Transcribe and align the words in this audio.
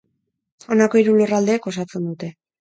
Honako 0.75 1.01
hiru 1.01 1.13
lurraldeek 1.19 1.69
osatzen 1.73 2.09
dute. 2.09 2.33